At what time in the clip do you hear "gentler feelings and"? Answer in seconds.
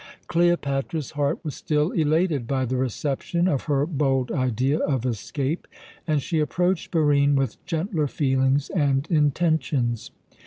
7.67-9.05